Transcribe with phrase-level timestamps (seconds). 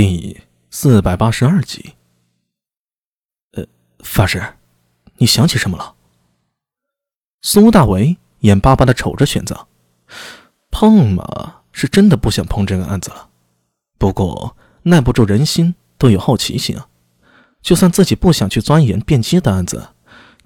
[0.00, 1.94] 第四百八十二集。
[3.54, 3.66] 呃，
[3.98, 4.40] 法师，
[5.16, 5.96] 你想起什么了？
[7.42, 9.66] 苏大为眼巴巴的瞅着玄奘，
[10.70, 13.28] 碰嘛是真的不想碰这个案子了，
[13.98, 16.88] 不过耐不住人心都有好奇心啊。
[17.60, 19.88] 就算自己不想去钻研辩机的案子，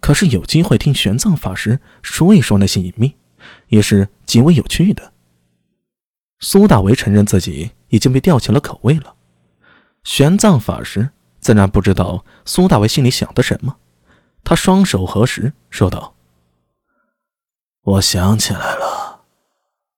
[0.00, 3.16] 可是有机会听玄奘法师说一说那些隐秘，
[3.68, 5.12] 也是极为有趣的。
[6.40, 9.16] 苏大为承认自己已经被吊起了口味了。
[10.04, 13.76] 玄奘法师自然不知道苏大为心里想的什么，
[14.44, 16.14] 他双手合十，说道
[17.82, 19.22] ：“我想起来了，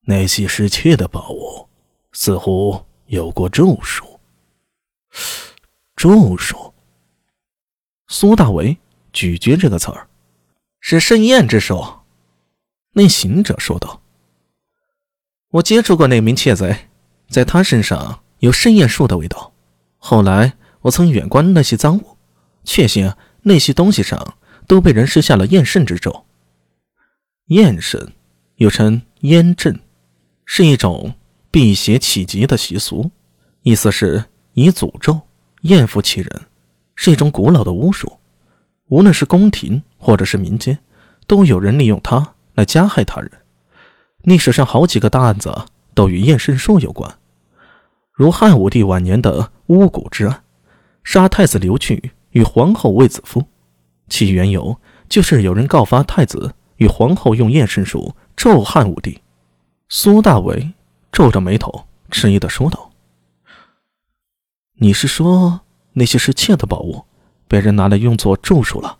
[0.01, 1.67] 那些失窃的宝物
[2.11, 4.19] 似乎有过咒术。
[5.95, 6.73] 咒术。”
[8.07, 8.77] 苏大为
[9.11, 10.07] 咀嚼这个词儿，
[10.79, 11.83] 是盛宴之术。
[12.91, 14.01] 那行者说道
[15.49, 16.89] ：“我接触过那名窃贼，
[17.27, 19.51] 在他身上有盛宴术的味道。”
[20.07, 22.15] 后来我曾远观那些赃物，
[22.63, 24.35] 确信那些东西上
[24.67, 26.27] 都被人施下了验圣之咒。
[27.47, 28.11] 验圣
[28.57, 29.79] 又称验阵，
[30.45, 31.15] 是一种
[31.49, 33.09] 辟邪启吉的习俗，
[33.63, 35.21] 意思是以诅咒
[35.61, 36.41] 验服其人，
[36.93, 38.19] 是一种古老的巫术。
[38.89, 40.77] 无论是宫廷或者是民间，
[41.25, 43.31] 都有人利用它来加害他人。
[44.21, 45.65] 历史上好几个大案子
[45.95, 47.17] 都与验圣术有关。
[48.15, 50.45] 如汉武帝晚年的巫蛊之案，
[51.03, 53.43] 杀太子刘据与皇后卫子夫，
[54.07, 59.19] 其缘由就是有人告发太子与皇后用验圣术咒汉武帝。
[59.89, 60.71] 苏大为
[61.11, 62.89] 皱着眉头，迟疑的说道
[64.79, 65.59] ：“你是说
[65.91, 67.03] 那些是窃的宝物
[67.49, 68.97] 被人拿来用作咒术了？”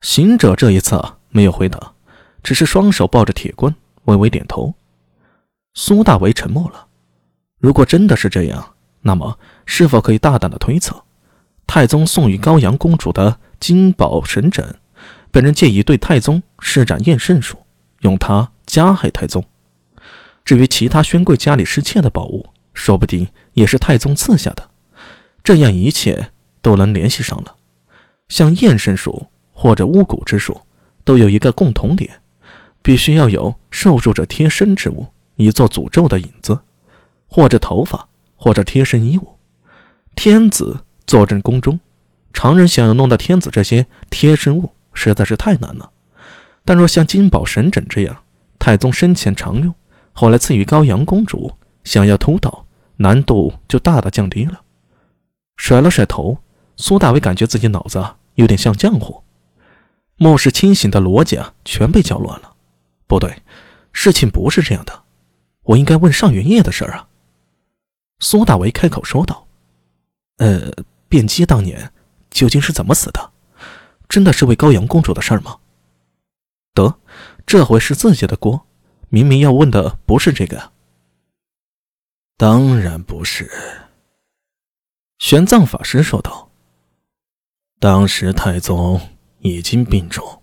[0.00, 1.92] 行者这一次没有回答，
[2.42, 4.72] 只是双手抱着铁棍，微微点头。
[5.74, 6.86] 苏大为沉默了。
[7.60, 11.04] 如果真的是这样，那么是否可以大胆的推测，
[11.66, 14.74] 太宗送与高阳公主的金宝神枕，
[15.30, 17.58] 本人借以对太宗施展验圣术，
[18.00, 19.44] 用它加害太宗？
[20.42, 24.70] 至于其他宣贵家里失窃的宝物，说不定也是太宗赐下的。
[25.44, 26.30] 这样一切
[26.62, 27.56] 都能联系上了。
[28.28, 30.60] 像验圣术或者巫蛊之术，
[31.04, 32.10] 都有一个共同点，
[32.80, 35.06] 必须要有受助者贴身之物，
[35.36, 36.58] 以做诅咒的引子。
[37.30, 39.38] 或者头发，或者贴身衣物。
[40.16, 41.78] 天子坐镇宫中，
[42.32, 45.90] 常人想要弄到天子这些贴身物，实在是太难了。
[46.64, 48.22] 但若像金宝神枕这样，
[48.58, 49.72] 太宗生前常用，
[50.12, 51.52] 后来赐予高阳公主，
[51.84, 54.60] 想要偷盗，难度就大大降低了。
[55.56, 56.38] 甩了甩头，
[56.76, 58.04] 苏大伟感觉自己脑子
[58.34, 59.22] 有点像浆糊，
[60.16, 62.52] 末世清醒的逻辑啊，全被搅乱了。
[63.06, 63.42] 不对，
[63.92, 65.02] 事情不是这样的，
[65.62, 67.06] 我应该问上元夜的事儿啊。
[68.20, 69.48] 苏大为开口说道
[70.38, 70.70] ：“呃，
[71.08, 71.92] 卞姬当年
[72.30, 73.32] 究竟是怎么死的？
[74.08, 75.58] 真的是为高阳公主的事儿吗？”
[76.72, 77.00] 得，
[77.44, 78.66] 这回是自己的锅。
[79.08, 80.70] 明明要问的不是这个。
[82.36, 83.50] 当然不是。
[85.18, 86.50] 玄奘法师说道
[87.80, 89.00] ：“当时太宗
[89.40, 90.42] 已经病重，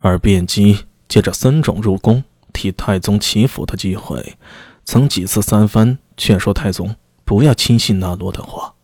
[0.00, 4.36] 而卞姬借着僧种入宫替太宗祈福的机会。”
[4.84, 6.94] 曾几次三番劝说太宗
[7.24, 8.74] 不要轻信那罗的话，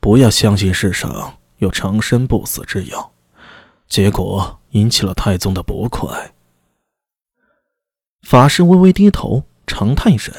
[0.00, 3.12] 不要相信世上有长生不死之药，
[3.86, 6.32] 结果引起了太宗的不快。
[8.22, 10.34] 法师微微低头，长叹一声：“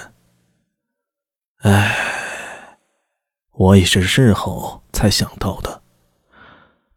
[1.61, 2.77] 唉，
[3.51, 5.81] 我也是事后才想到的。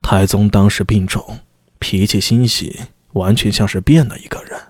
[0.02, 1.38] 太宗当时病重，
[1.78, 2.80] 脾气心细，
[3.12, 4.60] 完全像是变了一个人，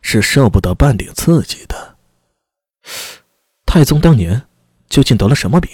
[0.00, 1.91] 是受不得半点刺激的。”
[3.74, 4.42] 太宗当年
[4.90, 5.70] 究竟得了什么病？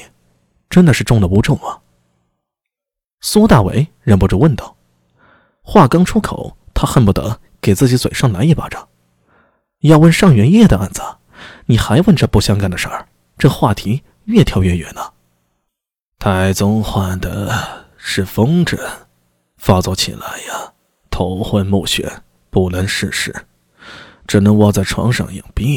[0.71, 1.81] 真的是中了巫咒吗？
[3.21, 4.77] 苏大为忍不住问道。
[5.63, 8.89] 话刚出口，他恨不得给自己嘴上来一巴掌。
[9.81, 11.03] 要问上元夜的案子，
[11.67, 13.09] 你还问这不相干的事儿？
[13.37, 15.15] 这话题越跳越远了。
[16.21, 18.79] 太宗患的是风疹，
[19.57, 20.73] 发作起来呀，
[21.11, 22.09] 头昏目眩，
[22.49, 23.35] 不能事事，
[24.29, 25.77] 只能窝在床上养病。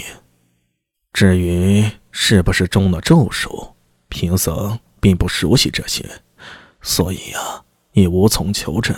[1.13, 3.73] 至于是不是中了咒术，
[4.09, 6.05] 贫僧并不熟悉这些，
[6.81, 7.63] 所以呀，
[7.93, 8.95] 也无从求证。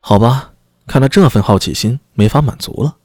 [0.00, 0.52] 好吧，
[0.86, 2.96] 看来这份好奇心没法满足了。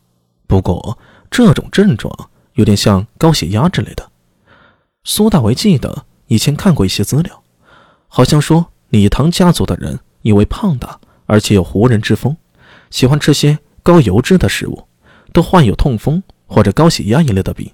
[0.47, 0.97] 不过
[1.29, 4.11] 这种症状有点像高血压之类的。
[5.03, 7.43] 苏大为记得以前看过一些资料，
[8.07, 12.35] 好像说李唐家族的人因为胖大，而且有胡人之风，
[12.89, 14.87] 喜欢吃些高油脂的食物，
[15.33, 16.23] 都患有痛风。
[16.47, 17.71] 或者高血压一类的病，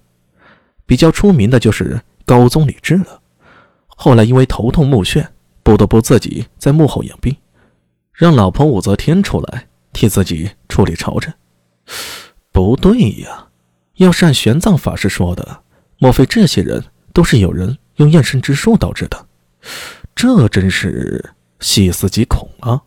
[0.86, 3.22] 比较出名的就是高宗李治了。
[3.88, 5.28] 后来因为头痛目眩，
[5.64, 7.36] 不得不自己在幕后养病，
[8.14, 11.34] 让老婆武则天出来替自己处理朝政。
[12.52, 13.48] 不对呀，
[13.96, 15.64] 要是按玄奘法师说的，
[16.00, 16.84] 莫非这些人
[17.14, 19.28] 都是有人用验身之术导致的？
[20.16, 22.82] 这真是细思极恐啊！